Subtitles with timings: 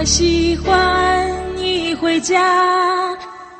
[0.00, 3.14] 我喜欢一回家，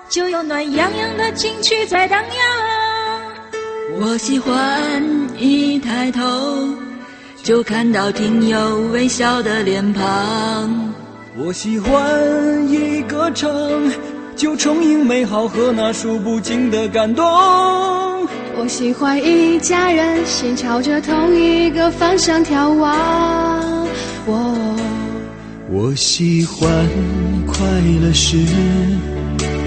[0.09, 4.01] 就有暖洋洋的金曲在荡漾。
[4.01, 5.05] 我喜欢
[5.37, 6.23] 一抬头
[7.43, 10.03] 就看到挺有微笑的脸庞。
[11.37, 13.51] 我喜欢一歌唱，
[14.35, 17.23] 就充盈美好和那数不尽的感动。
[18.57, 23.87] 我喜欢一家人心朝着同一个方向眺望。
[24.25, 24.75] 我
[25.73, 26.69] 我喜欢
[27.47, 27.65] 快
[28.03, 28.37] 乐时，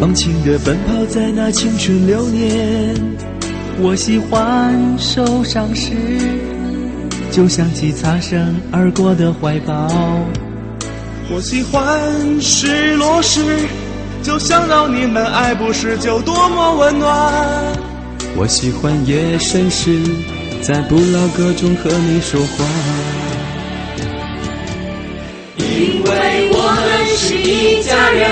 [0.01, 2.93] 忘情的奔跑在那青春流年。
[3.79, 5.93] 我喜欢受伤时，
[7.31, 9.87] 就想起擦身而过的怀抱。
[11.31, 11.81] 我喜欢
[12.41, 13.41] 失落时，
[14.21, 17.33] 就想到你们爱不释就多么温暖。
[18.35, 20.01] 我喜欢夜深时，
[20.61, 22.65] 在不老歌中和你说话。
[25.83, 28.23] 因为我们是一家人，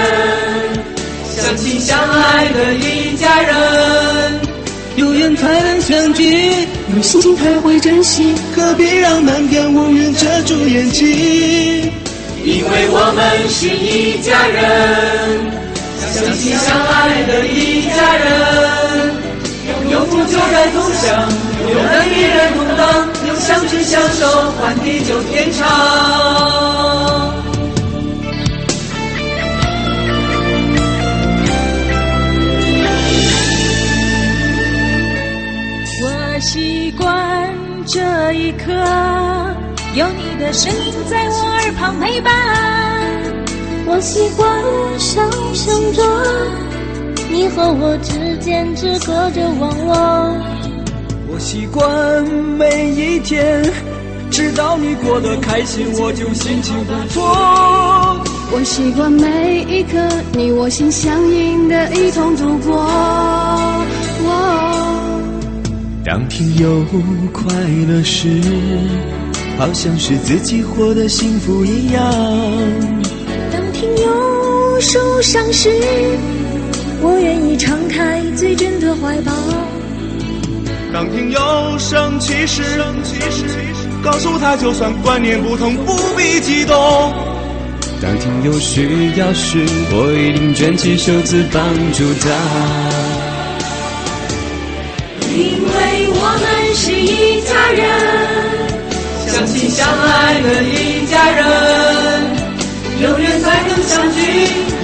[1.35, 4.39] 相亲相爱的一家人，
[4.95, 11.91] 有缘才能相聚，有心才会珍惜，何必让满天乌云遮住眼睛？
[12.41, 15.52] 因为我们是一家人，
[15.99, 18.31] 相亲相爱的一家人，
[19.91, 21.27] 有福就该同享，
[21.69, 26.70] 有难必然同当，有相知相守，换地久天长。
[40.53, 42.34] 声音在我耳旁陪伴，
[43.88, 44.45] 我习惯
[45.00, 46.03] 想象着
[47.31, 50.35] 你和我之间只隔着网络。
[51.31, 52.22] 我习惯
[52.57, 53.63] 每一天，
[54.29, 57.23] 知道你过得开心，我就心情不错。
[58.51, 59.97] 我习惯每一刻
[60.34, 62.85] 你我心相印的一同度过。
[66.03, 66.84] 当听友
[67.31, 67.53] 快
[67.88, 68.28] 乐时。
[69.57, 72.03] 好像是自己活得幸福一样。
[73.51, 75.69] 当听友受伤时，
[77.01, 79.31] 我愿意敞开最真的怀抱。
[80.91, 81.40] 当听友
[81.78, 82.63] 生气时，
[84.03, 86.75] 告诉他就算观念不同，不必激动。
[88.01, 89.59] 当听友需要时，
[89.91, 91.63] 我一定卷起袖子帮
[91.94, 92.28] 助他。
[95.29, 97.91] 因为我们是一家人。
[99.74, 101.42] 相爱的一家人，
[103.02, 104.20] 有缘才能相聚，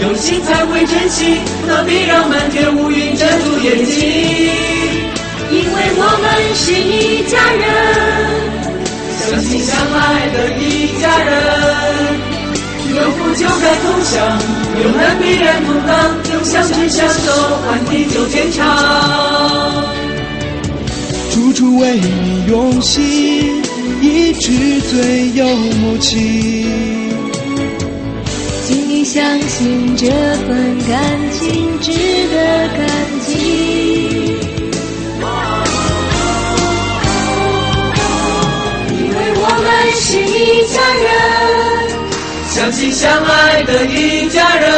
[0.01, 3.97] 有心才会珍惜，何必让满天乌云遮住眼睛？
[5.51, 6.25] 因为我们
[6.55, 7.61] 是一家人，
[9.19, 11.35] 相亲相爱的一家人，
[12.95, 14.15] 有福就该同享，
[14.81, 15.91] 有难必然同当，
[16.33, 17.31] 用相知相守，
[17.67, 18.63] 换地久天长。
[21.33, 23.61] 处处为你用心。
[24.49, 26.65] 是最有默契，
[28.65, 30.97] 请你相信这份感
[31.33, 32.87] 情值得感
[33.25, 33.29] 激。
[38.89, 41.05] 因为我们是一家人，
[42.47, 44.71] 相亲相爱的一家人，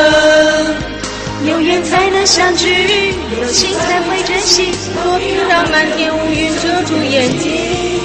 [1.47, 7.98] 有缘才能相聚，有心才会珍惜，何必让满天乌云遮住眼睛？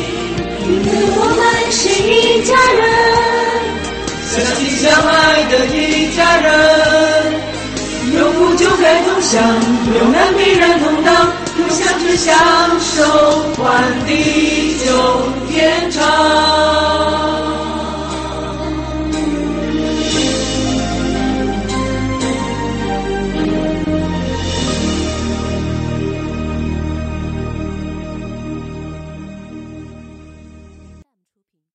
[0.67, 2.81] 因为我们是一家人，
[4.33, 5.77] 相亲相爱的一
[6.17, 6.49] 家人，
[8.17, 9.43] 有福就该同享，
[9.94, 12.35] 有难必然同当，用相知相
[12.81, 13.05] 守
[13.59, 14.63] 换地。